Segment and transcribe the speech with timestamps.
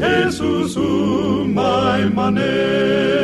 [0.00, 3.20] Jesus umay manen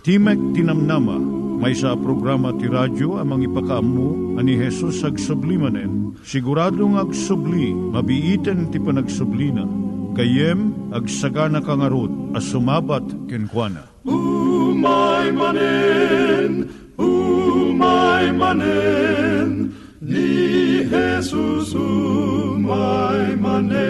[0.00, 1.20] Timek Tinamnama,
[1.60, 6.16] may sa programa ti radyo amang ipakaamu ani Hesus ag sublimanen.
[6.24, 9.68] Siguradong ag subli, mabiiten ti panagsublina.
[10.16, 13.84] Kayem ag sagana kangarot as sumabat kenkwana.
[14.08, 23.89] Umay manen, umay manen, ni Jesus umay manen.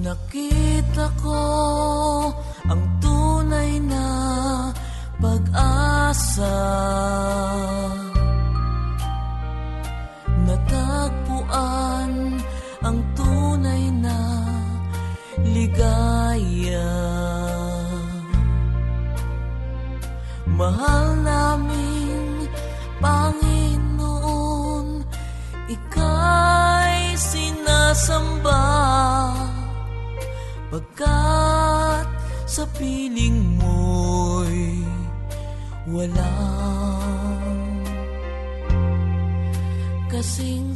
[0.00, 1.40] Nakita ko
[2.72, 4.04] ang tunay na
[5.20, 6.56] pag-asa
[36.00, 37.76] walang
[40.08, 40.72] kasing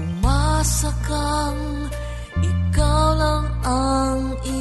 [0.00, 1.92] Umasa kang
[2.40, 4.59] ikaw lang ang iibigin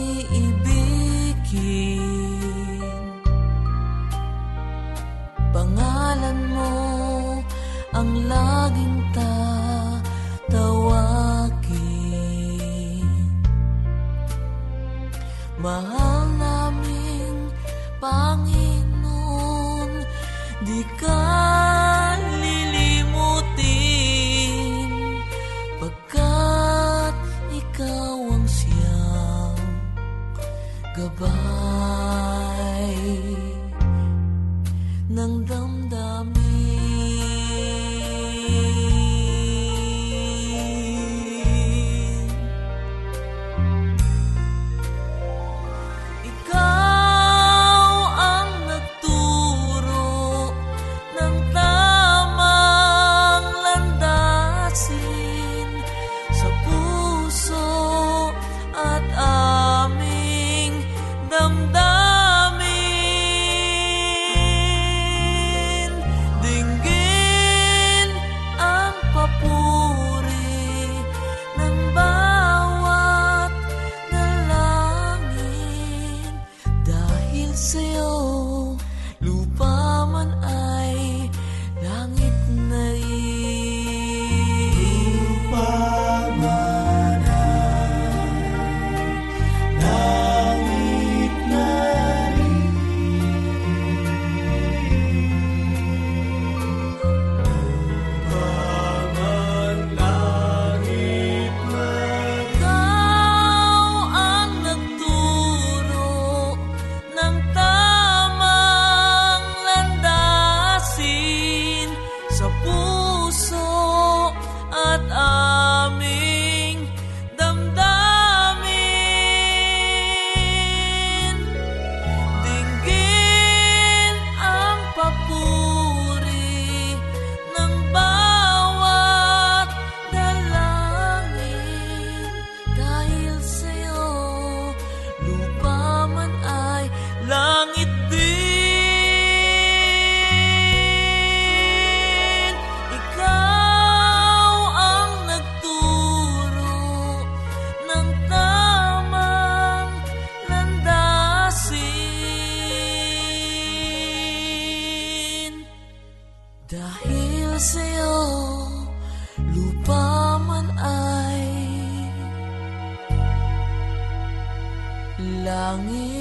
[165.69, 166.18] langit na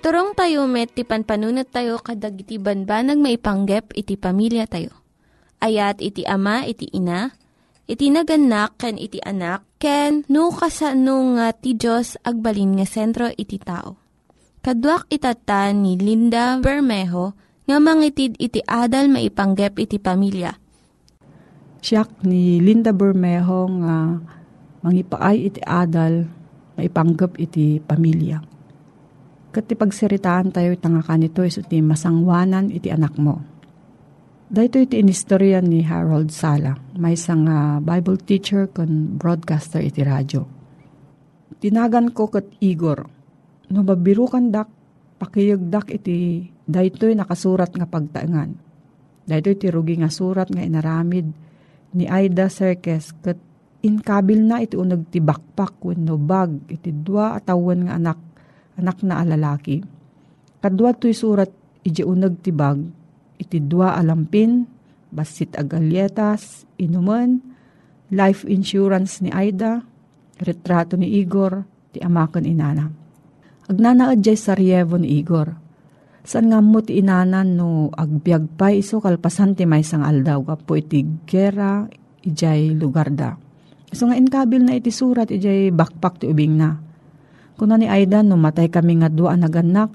[0.00, 4.96] Iturong tayo met, ti panpanunat tayo kadag iti banbanag maipanggep iti pamilya tayo.
[5.60, 7.36] Ayat iti ama, iti ina,
[7.84, 13.60] iti naganak, ken iti anak, ken no kasano nga ti Diyos agbalin nga sentro iti
[13.60, 14.00] tao.
[14.64, 17.36] Kaduak itatan ni Linda Bermejo
[17.68, 20.56] nga mangitid iti adal maipanggep iti pamilya.
[21.84, 24.16] Siyak ni Linda Bermejo nga
[24.80, 26.24] mangipaay iti adal
[26.80, 28.59] maipanggap iti pamilya.
[29.50, 33.42] Kat pagsiritaan tayo itanga kanito iso ti masangwanan iti anak mo.
[34.46, 40.42] Dahito iti inistorya ni Harold Sala, may isang ah, Bible teacher kon broadcaster iti radyo.
[41.58, 43.06] Tinagan ko kat Igor,
[43.74, 44.70] no mabirukan dak,
[45.18, 48.50] pakiyagdak iti daytoy nakasurat nga pagtaengan.
[49.26, 51.26] Daytoy ti rugi nga surat nga inaramid
[51.94, 53.38] ni Aida Serkes kat
[53.82, 58.29] inkabil na iti unag ti bakpak wenno bag iti dua atawan nga anak
[58.80, 59.84] anak na alalaki.
[60.64, 61.52] Kadwa to'y surat
[61.84, 62.80] iti unag ti bag
[63.40, 64.68] iti dua alampin
[65.08, 67.40] basit agalyetas inuman
[68.12, 69.80] life insurance ni Aida
[70.40, 72.86] retrato ni Igor ti amakan inana.
[73.70, 75.54] Agnanaad jay saryevo ni Igor.
[76.20, 80.76] San nga mo ti inanan no agbyag pa iso kalpasan ti may sang aldaw kapo
[80.76, 81.88] iti gera
[82.20, 83.40] ijay lugar da.
[83.90, 86.89] So nga inkabil na iti surat ijay bakpak ti ubing na.
[87.60, 89.92] Kuna ni Aida no matay kami nga dua naganak,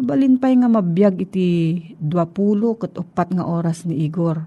[0.00, 4.40] mabalin pa'y nga mabiyag iti dua pulo kat upat nga oras ni Igor.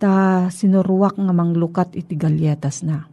[0.00, 3.04] Ta sinuruwak nga manglukat iti galyetas na.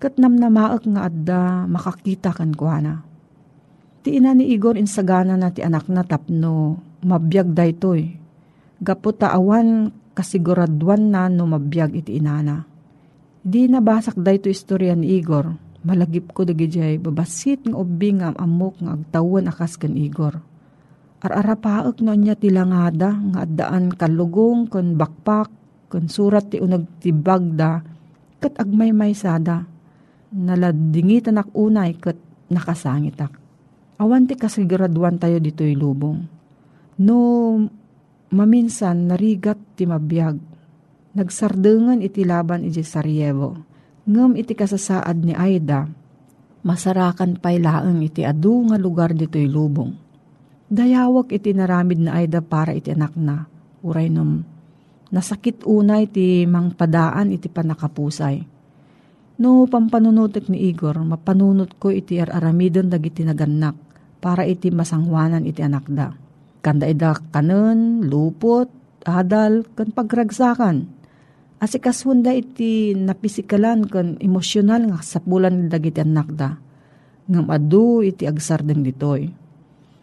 [0.00, 3.04] Kat namnamaak nga adda makakita kan kuana.
[4.00, 8.08] Ti ina ni Igor insagana na ti anak na tapno mabiyag daytoy.
[8.80, 12.64] Gapo taawan kasiguraduan na no mabiyag iti inana.
[13.44, 15.71] Di nabasak dayto istorya ni Igor.
[15.82, 20.38] Malagip ko dagijay babasit nga ubing nga amok nga agtawan akas kan Igor.
[21.22, 25.50] Ararapaak no niya tilangada nga addaan kalugong kon bakpak
[25.90, 27.82] kon surat ti unag ti bagda
[28.42, 29.62] kat agmay sada
[30.32, 32.18] naladingitan ak unay kat
[32.50, 33.34] nakasangitak.
[34.02, 36.26] Awan ti kasiguraduan tayo dito'y lubong.
[36.98, 37.18] No
[38.32, 40.38] maminsan narigat ti mabiyag.
[41.12, 43.71] Nagsardengan iti laban iti Sarajevo.
[44.02, 45.86] Ngem iti kasasaad ni Aida,
[46.66, 49.94] masarakan pa'y laeng iti adu nga lugar dito'y lubong.
[50.66, 53.46] Dayawak iti naramid na Aida para iti anak na.
[53.82, 54.42] Uray num,
[55.14, 58.42] nasakit unay iti mangpadaan iti panakapusay.
[59.38, 63.74] No pampanunutek ni Igor, mapanunot ko iti aramidon dagiti naganak
[64.22, 66.14] para iti masangwanan iti anak da.
[66.62, 68.70] Kanda ida kanon, lupot,
[69.02, 71.01] adal, kan pagragsakan.
[71.62, 76.58] Asikaswanda iti napisikalan kan emosyonal nga sapulan dagiti anak da.
[77.30, 79.30] Ngam adu iti agsardeng ditoy.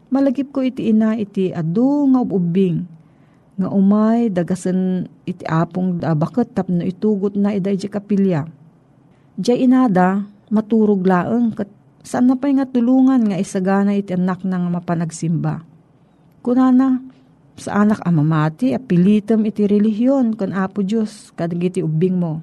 [0.08, 2.88] Malagip ko iti ina iti adu nga ububing.
[3.60, 8.48] Nga umay dagasan iti apong da bakit tapno itugot na ida iti kapilya.
[9.36, 11.68] Diyay inada, maturog laeng kat
[12.08, 15.68] saan na pa'y nga tulungan nga isagana iti anak na nga mapanagsimba.
[16.39, 17.04] Kunana,
[17.60, 22.42] sa anak amamati, apilitam iti relihiyon kan apo Diyos, kadag iti ubing mo.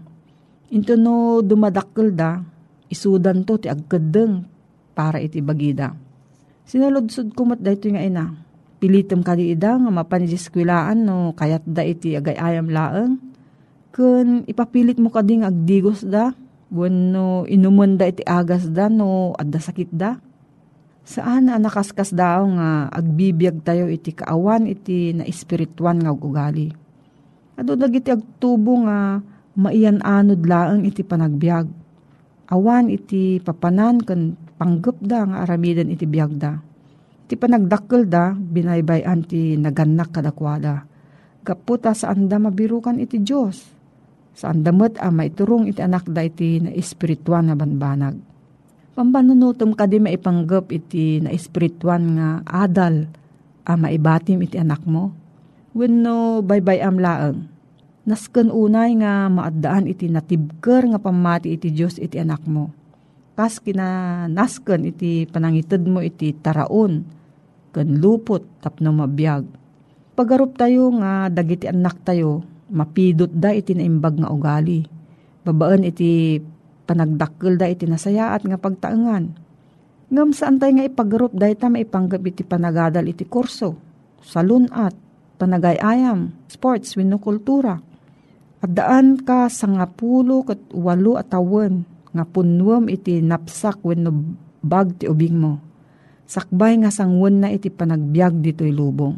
[0.70, 2.44] Into no dumadakkel da,
[2.92, 4.44] isudan to ti agkadeng
[4.94, 5.96] para iti bagida.
[6.66, 8.34] Sinaludsod kumat da ito nga ina.
[8.76, 13.16] Pilitam kadi ida nga mapanijeskwilaan no kayat da iti agay ayam laeng.
[13.94, 19.90] Kun ipapilit mo kading agdigos da, Wano inumun da iti agas da no adda sakit
[19.94, 20.18] da.
[21.06, 26.74] Saan na nakaskas daw nga agbibiyag tayo iti kaawan iti na espirituan nga ugali.
[27.54, 29.22] Ado dagiti agtubo nga
[29.54, 31.70] maiyan anod laang iti panagbiag.
[32.50, 36.58] Awan iti papanan kan panggap da nga aramidan iti biag da.
[37.22, 40.90] Iti panagdakkel da binaybayan ti naganak kadakwada.
[41.46, 43.62] Kaputa saan da mabirukan iti Diyos.
[44.34, 48.25] Saan damat a maiturong iti anak da iti na espirituan na banbanag
[48.96, 53.04] Pambanunutom ka di maipanggap iti na espirituan nga adal
[53.68, 55.12] a maibatim iti anak mo.
[55.76, 57.44] Wenno baybay am laeng.
[58.08, 62.72] Nasken unay nga maadaan iti natibker nga pamati iti Dios iti anak mo.
[63.36, 67.04] Kas kina nasken iti panangited mo iti taraon
[67.76, 69.44] ken lupot tapno mabiyag.
[70.16, 72.40] Pagarup tayo nga dagiti anak tayo
[72.72, 74.88] mapidot da iti naimbag nga ugali.
[75.44, 76.40] Babaan iti
[76.86, 79.34] panagdakkel da iti nasayaat nga pagtaengan.
[80.06, 83.74] Ngam saan tayo nga ipagrup da ita maipanggap iti panagadal iti kurso,
[84.22, 84.94] salunat,
[85.36, 87.82] panagayayam, sports, wino kultura.
[88.62, 91.82] At daan ka sa nga pulo kat walo at awan
[92.14, 94.14] nga punwam iti napsak wenno
[94.62, 95.58] bag ti ubing mo.
[96.26, 99.14] Sakbay nga sangwan na iti panagbiag dito'y lubong.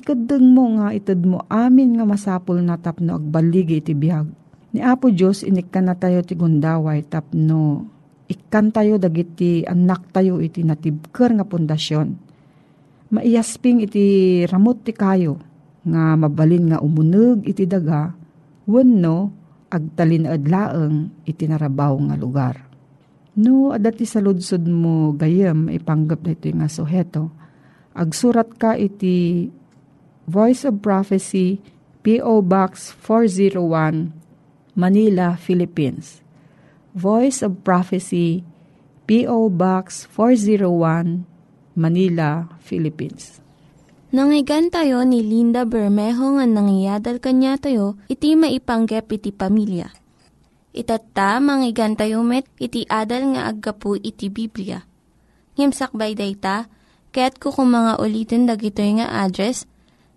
[0.00, 4.39] Ikadeng mo nga itad mo amin nga masapul na tapno agbaligi iti biag
[4.70, 7.90] Ni Apo Diyos, inikkan na tayo ti gundaway tapno
[8.30, 12.14] ikkan tayo dagiti anak tayo iti natibker nga pundasyon.
[13.10, 14.06] Maiyasping iti
[14.46, 15.42] ramot ti kayo
[15.82, 18.14] nga mabalin nga umuneg iti daga
[18.70, 19.34] wenno
[19.66, 22.54] agtalin adlaeng iti narabaw nga lugar.
[23.34, 27.34] No, adati sa ludsod mo gayem ipanggap na ito nga suheto.
[27.98, 29.50] Agsurat ka iti
[30.30, 31.58] Voice of Prophecy,
[32.06, 32.46] P.O.
[32.46, 34.19] Box 401,
[34.74, 36.22] Manila, Philippines.
[36.94, 38.42] Voice of Prophecy,
[39.06, 39.50] P.O.
[39.50, 41.26] Box 401,
[41.78, 43.38] Manila, Philippines.
[44.10, 49.86] Nangyigan tayo ni Linda Bermejo nga nangyadal kanya tayo, iti maipanggep iti pamilya.
[51.42, 54.82] Manggigan tayo met, iti adal nga aggapu iti Biblia.
[55.54, 56.66] Ngimsakbay day ta,
[57.14, 59.66] kaya't kukumanga ulitin dagito nga address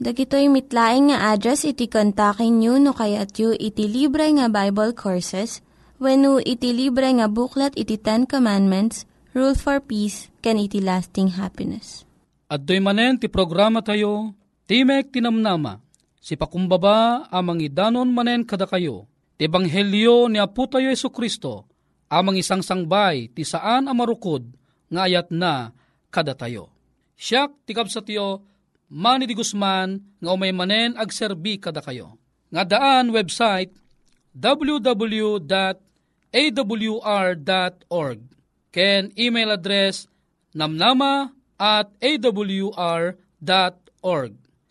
[0.00, 5.60] Dagitoy mitlaing nga address iti kontakin nyo no kayat yu iti libre nga Bible Courses
[6.00, 9.04] when iti libre nga buklat iti Ten Commandments,
[9.36, 12.08] Rule for Peace, can iti lasting happiness.
[12.48, 14.32] At doy manen ti programa tayo,
[14.64, 15.84] Timek Tinamnama,
[16.16, 19.04] si pakumbaba amang idanon manen kada kayo,
[19.36, 21.68] ti Ebanghelyo ni Apo tayo Yesu Kristo,
[22.08, 24.48] amang isang sangbay ti saan amarukod
[24.88, 25.76] nga ayat na
[26.08, 26.72] kada tayo.
[27.20, 28.48] Siyak ti kapsatyo,
[28.90, 32.18] Manny Di Guzman nga umay manen agserbi kada kayo.
[32.50, 33.70] Nga daan website
[34.34, 35.40] www.awr.org
[38.70, 40.10] ken email address
[40.54, 43.14] namnama at awr.org.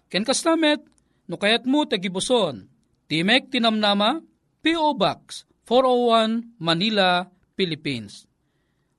[0.10, 0.82] Ken kastamet,
[1.30, 2.66] no kayat mo tagibuson,
[3.06, 4.26] Timek Tinamnama,
[4.66, 4.98] P.O.
[4.98, 8.26] Box 401 Manila, Philippines.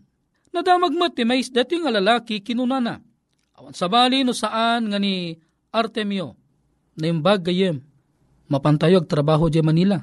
[0.54, 2.96] Nadamag mo ti may dati nga lalaki kinunana.
[3.56, 5.36] Awan sabali no saan nga ni
[5.72, 6.36] Artemio.
[6.96, 7.84] Naimbag gayem.
[8.48, 10.00] Mapantayog trabaho di Manila.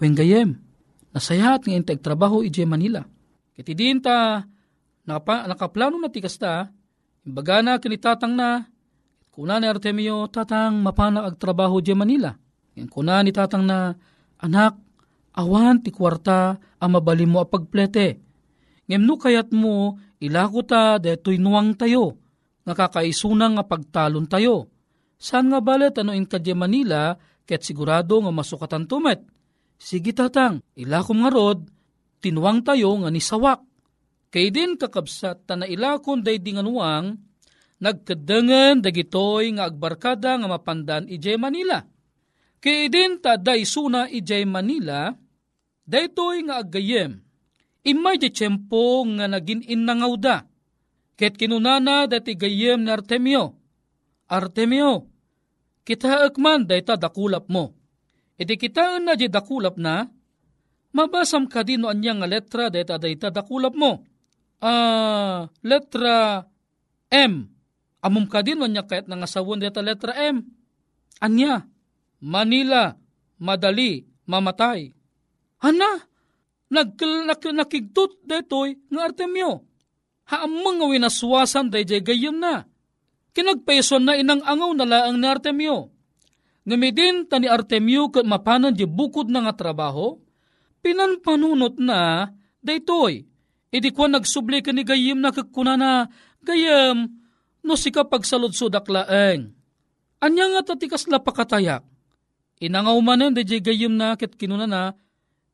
[0.00, 0.56] Wen gayem.
[1.12, 3.04] Nasayat nga integ trabaho ije Manila.
[3.52, 4.44] Kiti din ta
[5.04, 6.72] nakaplano na tikas ta.
[7.24, 8.64] Imbaga na kinitatang na.
[9.34, 12.30] Kuna ni Artemio tatang mapana ag trabaho di Manila.
[12.78, 13.90] Yan kuna ni tatang na
[14.38, 14.78] anak
[15.34, 18.22] awan ti kwarta ang mabali mo apagplete.
[18.86, 22.14] Ngem no kayat mo ilako ta detoy nuwang tayo
[22.62, 24.70] nga kakaisunang nga pagtalon tayo.
[25.18, 29.18] Saan nga balet ano in kadya Manila, ket sigurado nga masukatan tumet.
[29.74, 31.66] Sige tatang, ilakom nga rod,
[32.22, 33.66] tinuwang tayo nga ni sawak.
[34.30, 36.62] Kay din kakabsat ta na ilakon day di nga
[37.82, 41.82] nagkadangan dagitoy nga agbarkada nga mapandan ije Manila.
[42.62, 45.12] Kay din ta day suna ije Manila,
[45.84, 47.20] daytoy nga aggayem,
[47.84, 50.36] imay di tiyempo nga nagin innangaw da
[51.14, 53.54] Ket kinunana dati gayem ni Artemio.
[54.26, 55.06] Artemio,
[55.86, 57.70] kita akman dayta dakulap mo.
[58.34, 60.10] Iti kita na di dakulap na,
[60.90, 64.02] mabasam ka din no nga letra dayta dayta dakulap mo.
[64.58, 66.42] Ah, letra
[67.14, 67.46] M.
[68.04, 70.44] Amum ka din no anya kahit nangasawon dayta letra M.
[71.24, 71.64] Anya,
[72.20, 72.92] Manila,
[73.40, 74.92] madali, mamatay.
[75.64, 76.04] Hana,
[76.68, 77.40] nag, nak,
[78.28, 79.64] daytoy nga Artemio
[80.28, 82.64] haamang nga winaswasan day jay gayam na.
[83.34, 85.90] Kinagpeson na inang angaw na laang ni Artemio.
[86.64, 90.16] Ngamidin ta ni Artemio kat mapanan di bukod na nga trabaho,
[90.80, 92.30] pinanpanunot na
[92.62, 93.26] daytoy.
[93.74, 96.06] Idi kwa nagsubli ka ni gayam na kakuna na,
[96.46, 97.10] gayam,
[97.64, 99.50] no si kapag saludsudak laeng.
[100.20, 101.82] Anya nga tatikas la pakatayak.
[102.60, 104.94] Inangaw manen di gayam na kat kinuna na,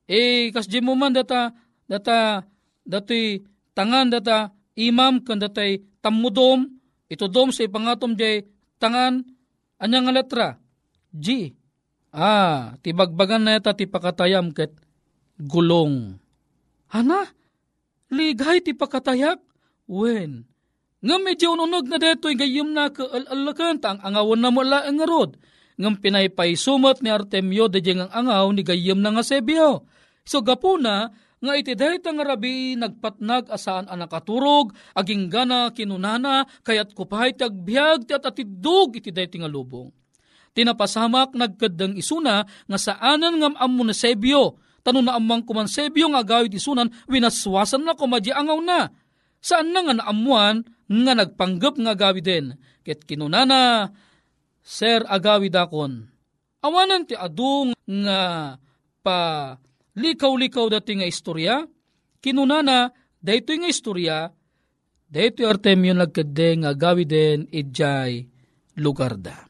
[0.04, 1.54] eh kas mo man data,
[1.88, 2.44] data,
[2.84, 3.40] dati
[3.72, 6.68] tangan data imam kan datay tammudom,
[7.10, 8.46] ito dom sa ipangatom jay
[8.78, 9.24] tangan,
[9.80, 10.48] anya nga letra?
[11.10, 11.56] G.
[12.10, 14.74] Ah, tibagbagan na yata ti pakatayam ket
[15.38, 16.18] gulong.
[16.90, 17.30] Hana?
[18.10, 19.38] Ligay ti pakatayak?
[19.86, 20.42] Wen.
[21.00, 25.40] Nga medyo ununog na deto gayim na ka alalakan ang angawan na mo ang ngarod.
[25.80, 29.88] Ngam pinaypay sumat ni Artemio de ang angaw ni gayim na nga sebyo.
[30.28, 31.08] So gapuna,
[31.40, 37.48] nga iti dayta nga rabi nagpatnag asaan ang nakaturog, aging gana kinunana, kayat kupay ti
[37.48, 39.88] agbyag ti at atidog iti dayti nga lubong.
[40.52, 46.52] Tinapasamak nagkadang isuna nga saanan ngam ammo na sebyo, tanong na amang kumansebyo nga agawid
[46.52, 48.92] isunan, winaswasan na kumadya angaw na.
[49.40, 52.46] Saan na nga naamuan nga nagpanggap nga agawid din.
[52.84, 53.92] Ket kinunana,
[54.60, 56.12] Sir agawid akon.
[56.60, 58.20] Awanan ti adung nga
[59.00, 59.18] pa
[59.96, 61.64] likaw-likaw dati nga istorya,
[62.20, 64.28] kinunana, dayto nga istorya,
[65.08, 68.28] dayto Artemio nagkade nga gawiden idjay
[68.76, 69.48] lugar da.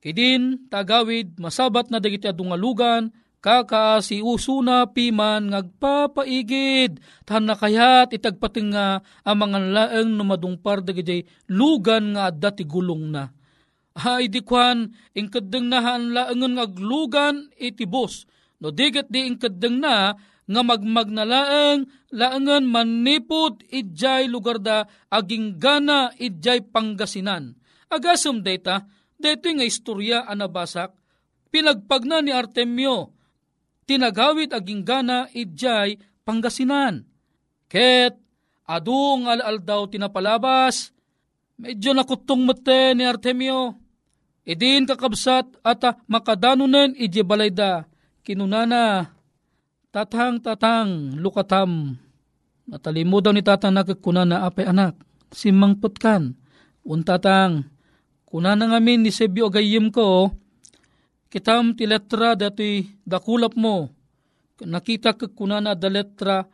[0.00, 8.76] Kidin, tagawid, masabat na dagiti adungalugan, kaka si usuna piman ngagpapaigid, tahan na kayat itagpating
[8.76, 13.32] nga ang mga laeng no madungpar dagiti lugan nga adda ti gulong na.
[13.96, 18.28] Ay di kwan, ingkadeng nahan laengan ngaglugan iti bus,
[18.60, 20.12] No digat di inkadeng na
[20.44, 27.56] nga magmag na laeng laengan manipod idjay lugar da aging gana idjay panggasinan.
[27.88, 28.84] Agasum data,
[29.16, 30.92] dito nga istorya anabasak,
[31.48, 33.16] pinagpagna ni Artemio,
[33.90, 37.02] tinagawid aging gana idjay panggasinan.
[37.66, 38.14] Ket,
[38.70, 40.94] adung alal daw tinapalabas,
[41.58, 43.74] medyo nakutong mate ni Artemio,
[44.46, 47.90] idin kakabsat at makadanunan ije balayda,
[48.22, 49.10] kinunana,
[49.90, 51.98] tatang tatang lukatam,
[52.70, 54.94] natalimo daw ni tatang nagkakunana apay anak,
[55.34, 56.38] simangpot kan,
[56.86, 57.66] untatang,
[58.22, 60.30] kunana ngamin ni Sebyo agayim ko,
[61.30, 63.88] kitam ti letra dati dakulap mo,
[64.60, 66.44] nakita ka kunana da letra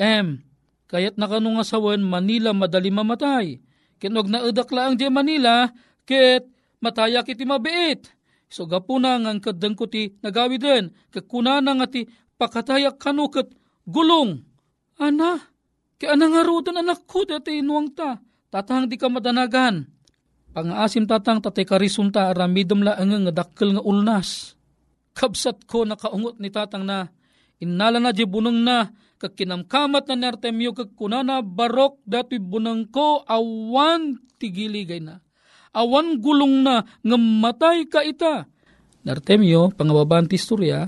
[0.00, 0.40] M,
[0.88, 3.60] kayat nakano nga sawan Manila madali mamatay,
[4.00, 5.70] kinog na lang di Manila,
[6.08, 6.48] ket
[6.82, 8.10] matayak iti mabiit,
[8.52, 9.88] So gapuna nga kadang ko
[10.20, 12.04] nagawi din, kakuna nga ti
[12.36, 13.48] pakatayak kanukat
[13.88, 14.44] gulong.
[15.00, 15.40] Ana,
[15.96, 18.20] kaya nga rudan anak ko dati inuwang ta,
[18.52, 19.88] tatang di ka madanagan.
[20.52, 24.52] Pangaasim tatang tatay karisunta aramidom la ang nga dakkel nga ulnas.
[25.16, 27.08] Kabsat ko nakaungot ni tatang na
[27.56, 33.24] inala na di bunang na kag kinamkamat na nertemyo kag kunana barok dati bunang ko
[33.24, 35.24] awan tigiligay na.
[35.72, 38.44] Awan gulong na nga matay ka ita.
[39.08, 40.84] Nertemyo, pangababaan ti istorya,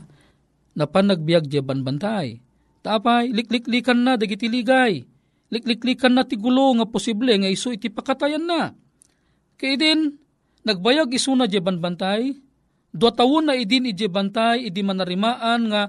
[0.77, 2.39] na panagbiag di banbantay.
[2.85, 5.03] Tapay, likliklikan na dagiti ligay.
[5.49, 8.77] Likliklikan na ti gulo nga posible nga iso iti pakatayan na.
[9.55, 10.19] Kaya din,
[10.67, 12.35] nagbayag iso na di banbantay,
[12.91, 15.83] dua tawon na idin iti bantay, idi manarimaan nga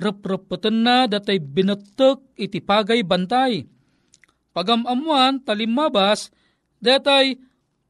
[0.00, 3.68] reprepeten na datay binetek iti pagay bantay.
[4.56, 6.32] Pagamamuan talimabas,
[6.80, 7.36] datay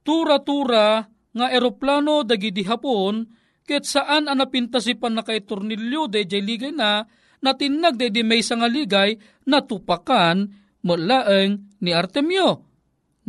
[0.02, 3.30] tura-tura nga eroplano dagidi hapon,
[3.62, 7.06] ket saan anapintasipan na kay tornilyo de ligay na,
[7.38, 9.14] natinag de di may nga ligay,
[9.46, 10.50] natupakan
[10.82, 12.66] mulaeng ni Artemio.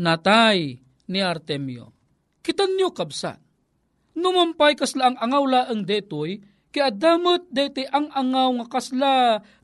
[0.01, 0.81] Natay
[1.11, 1.91] ni Artemio.
[2.39, 3.37] Kitan nyo kabsa.
[4.15, 6.39] Numampay kasla ang angawla ang detoy,
[6.71, 9.11] kaya damot dete ang angaw nga kasla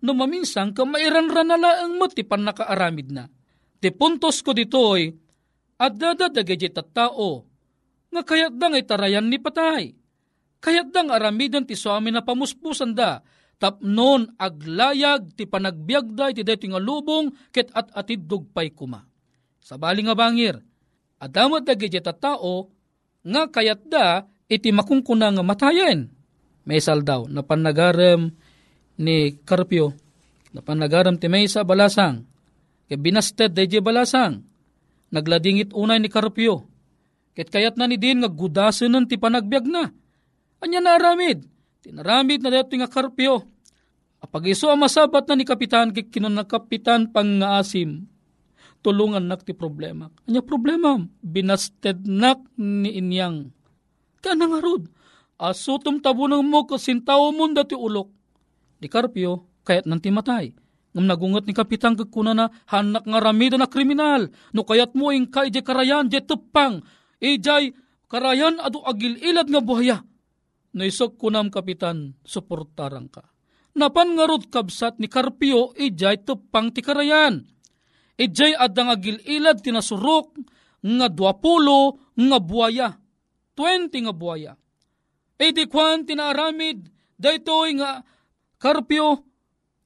[0.04, 3.32] no maminsang ka mairanran nala ang matipan nakaaramid na.
[3.80, 5.16] Ti puntos ko ditoy,
[5.78, 7.46] at dadadagay tao,
[8.10, 9.94] nga kayat dang itarayan ni patay.
[10.58, 13.22] Kayat dang aramidan ti suami na pamuspusan da,
[13.62, 19.06] tapnon aglayag ti panagbiagday ti deti nga lubong ket at atid dugpay kuma.
[19.62, 20.58] Sa bali nga bangir,
[21.18, 22.70] adamot dagay tao,
[23.28, 26.08] nga kayat da iti makungkuna nga matayen
[26.68, 27.44] may saldaw na
[28.98, 29.94] ni Carpio,
[30.52, 30.60] na
[31.16, 32.26] ti Mesa balasang,
[32.90, 34.44] kay binasted day balasang,
[35.14, 36.68] nagladingit unay ni Carpio,
[37.38, 39.94] ket kayat na ni din nga gudasen ti panagbiag na.
[40.60, 41.46] Anya na aramid,
[41.86, 43.46] tinaramid na dato nga Carpio,
[44.18, 48.10] apag iso ang masabat na ni Kapitan kay kinon na Kapitan pang nga asim,
[48.82, 50.10] tulungan nak ti problema.
[50.30, 53.52] Anya problema, binasted nak ni inyang.
[54.22, 54.90] Kaya nangarod,
[55.38, 58.10] Asutom tabunang mo kasintaw mo dati ulok.
[58.82, 60.50] Di Carpio, kayat nanti matay.
[60.98, 64.34] Ngam nagungot ni Kapitang kagkuna na hanak nga ramida na kriminal.
[64.50, 66.82] No kayat mo ing kay di karayan, di tepang.
[67.22, 67.70] Ijay
[68.10, 70.02] karayan adu agil ilad nga buhaya.
[70.74, 73.30] Naisok kunam Kapitan, suportarang ka.
[73.78, 77.46] Napan nga rod kabsat ni Carpio, ijay tepang ti karayan.
[78.18, 80.42] Ijay adang agil ilad tinasurok
[80.82, 82.90] nga duapulo nga buhaya.
[83.54, 84.54] 20 nga buhaya
[85.38, 88.02] E di kwan tinaaramid, daytoy nga
[88.58, 89.22] karpyo,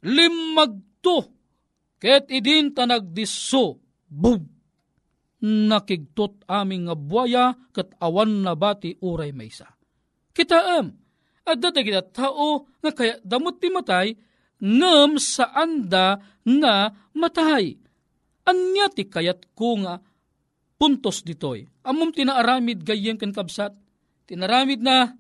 [0.08, 1.28] limagto,
[2.00, 4.48] ket idin tanagdiso, bub,
[5.44, 9.68] nakigtot aming nga buaya, kat awan na bati uray maysa.
[10.32, 10.96] Kitaam,
[11.44, 14.16] at dati kita tao, nga kaya damot ti matay,
[14.64, 16.16] ngem sa anda
[16.48, 17.76] nga matay.
[18.52, 20.04] Anya ti kayat ko nga
[20.76, 21.64] puntos ditoy.
[21.88, 23.72] Amom tinaaramid gayeng kan kabsat.
[24.28, 25.16] Tinaramid na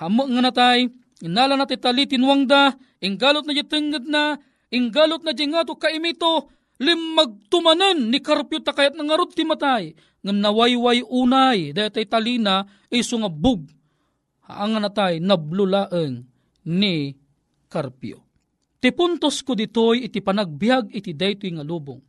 [0.00, 0.88] Hamo nga natay,
[1.20, 2.72] inala na titali tinwangda,
[3.04, 4.40] inggalot na jitinggad na,
[4.72, 6.48] inggalot na jingato kaimito,
[6.80, 9.92] limagtumanan ni karpyo takayat ng arot ti matay,
[10.24, 13.68] ngam nawayway unay, dayatay talina, iso nga bug,
[14.48, 16.24] nga natay, nablulaeng
[16.64, 17.12] ni
[17.68, 18.24] karpyo.
[18.80, 22.00] Ti puntos ko ditoy iti panagbiag iti daytoy nga lubong.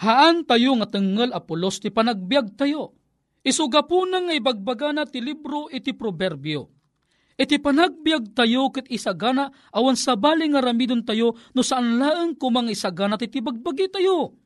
[0.00, 2.96] Haan tayo nga tengel apolos ti panagbiag tayo.
[3.44, 6.74] Isuga po nga ibagbaga na ti libro iti proverbio
[7.34, 13.18] iti panagbiag tayo ket isagana awan sabali nga ramidon tayo no saan laeng kumang isagana
[13.18, 14.38] ti bagbagi tayo.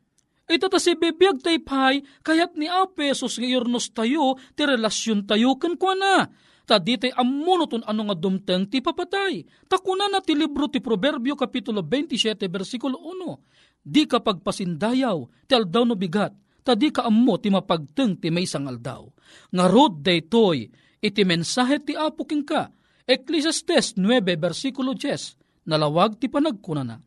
[0.48, 5.60] Ito ta si bibiyag tayo pay, kayat ni Apesos nga irnos tayo, ti relasyon tayo
[5.60, 6.24] kan na.
[6.64, 9.44] Ta di tay amunoton ano nga dumteng ti papatay.
[9.68, 13.77] Takuna na ti libro ti Proverbio Kapitulo 27 versikulo 1.
[13.88, 18.44] Di ka pagpasindayaw, ti aldaw no bigat, ta di ka ammo ti mapagteng ti may
[18.44, 19.08] aldaw.
[19.48, 20.68] Nga rod daytoy,
[21.00, 22.68] iti mensahe ti apo king ka,
[23.08, 27.00] Ecclesiastes 9 versikulo 10, nalawag ti panagkunana.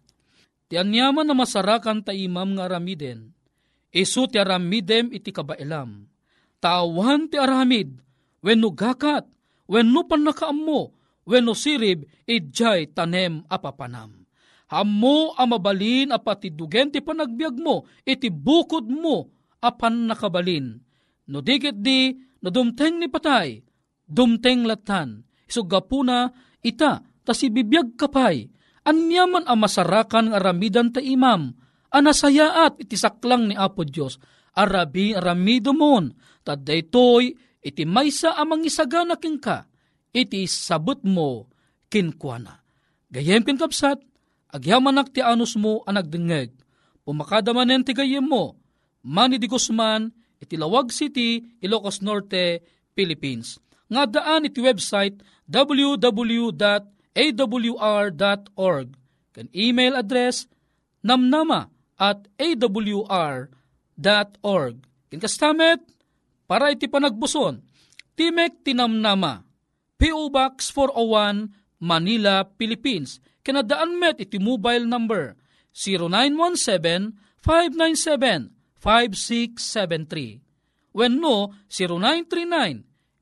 [0.65, 3.29] Ti anyaman na masarakan ta imam nga aramiden,
[3.93, 6.09] isu ti aramidem iti kabailam.
[6.57, 8.01] Tawan ti aramid,
[8.41, 9.29] wenno gakat,
[9.69, 10.81] wenno panakaammo,
[11.29, 14.20] wenno sirib, idjay tanem apapanam.
[14.71, 19.27] Hammo amabalin apatidugen ti panagbiag mo, iti bukod mo
[19.59, 20.79] apan nakabalin.
[21.27, 23.59] No digit di, no dumteng ni patay,
[24.07, 26.31] dumteng latan, Isugapuna
[26.63, 28.47] ita, ta si bibiyag kapay,
[28.87, 31.51] anyaman ang masarakan ng aramidan ta imam,
[31.91, 34.15] anasayaat iti saklang ni Apo Diyos,
[34.55, 36.07] arabi aramido mon,
[36.47, 39.67] ta daytoy iti maysa amang isagana king ka,
[40.15, 41.51] iti sabot mo
[41.91, 42.63] kinkwana.
[43.11, 43.99] Gayem kin kapsat,
[44.51, 46.51] agyamanak ti anus mo anagdengeg,
[47.07, 48.55] pumakadamanen ti gayem mo,
[49.03, 52.61] mani di Guzman, iti Lawag City, Ilocos Norte,
[52.93, 53.57] Philippines.
[53.91, 55.19] Nga daan iti website
[55.51, 56.47] www.awr.org.
[59.31, 60.47] Kan email address
[61.03, 63.45] namnama at awr.org.
[65.11, 65.83] Kinkastamet,
[66.47, 67.59] para iti panagbuson,
[68.15, 69.43] Timek Tinamnama,
[69.99, 70.31] P.O.
[70.31, 71.51] Box 401,
[71.83, 73.19] Manila, Philippines.
[73.41, 75.33] Kanadaan met iti mobile number
[77.45, 80.41] 0917-597-5673.
[80.91, 81.55] When no,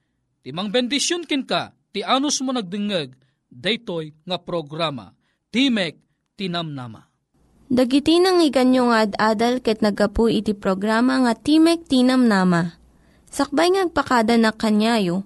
[0.46, 3.12] timang bendisyon kin ka, ti anus mo nagdingeg,
[3.52, 5.12] daytoy nga programa,
[5.52, 6.00] Timek
[6.40, 7.12] Tinamnama.
[7.74, 12.78] Dagiti nang iganyo nga ad-adal ket nagapu iti programa nga Timek Tinam Nama.
[13.34, 15.26] Sakbay ngagpakada na kanyayo,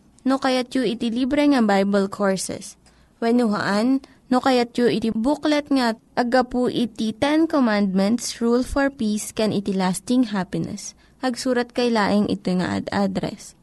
[0.25, 2.77] no kayat yu iti libre nga Bible Courses.
[3.21, 9.51] When no kayat yu iti booklet nga agapu iti Ten Commandments, Rule for Peace, can
[9.51, 10.93] iti lasting happiness.
[11.21, 13.53] Hagsurat kay laing ito nga ad address.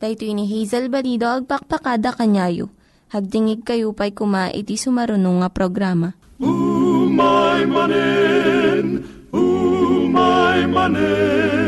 [0.00, 2.68] Daytoy ni Hazel Balido agpakpakada kanyayo.
[3.12, 6.16] Hagdingig kayo pa'y kuma iti sumarunong nga programa.
[6.42, 11.63] Umay manen, umay manen,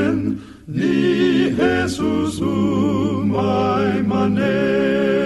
[1.87, 5.26] Jesus umay manen.